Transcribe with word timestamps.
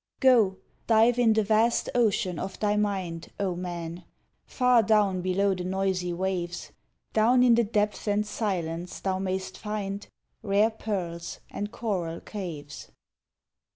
Go, 0.19 0.57
dive 0.87 1.19
in 1.19 1.33
the 1.33 1.43
vast 1.43 1.87
ocean 1.93 2.39
of 2.39 2.59
thy 2.59 2.75
mind, 2.75 3.31
O 3.39 3.55
man! 3.55 4.03
far 4.47 4.81
down 4.81 5.21
below 5.21 5.53
the 5.53 5.63
noisy 5.63 6.11
waves, 6.11 6.71
Down 7.13 7.43
in 7.43 7.53
the 7.53 7.63
depths 7.63 8.07
and 8.07 8.25
silence 8.25 8.99
thou 8.99 9.19
mayst 9.19 9.59
find 9.59 10.07
Rare 10.41 10.71
pearls 10.71 11.39
and 11.51 11.71
coral 11.71 12.19
caves. 12.19 12.89